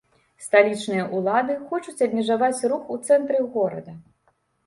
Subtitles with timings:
[0.43, 3.93] Сталічныя ўлады хочуць абмежаваць рух у цэнтры горада.